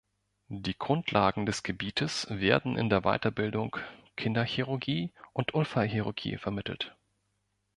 Die 0.47 0.75
Grundlagen 0.75 1.45
des 1.45 1.61
Gebietes 1.61 2.25
werden 2.31 2.75
in 2.75 2.89
der 2.89 3.01
Weiterbildung 3.03 3.77
Kinderchirurgie 4.15 5.13
und 5.31 5.53
Unfallchirurgie 5.53 6.37
vermittelt. 6.39 6.97